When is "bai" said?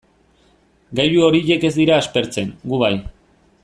2.85-2.95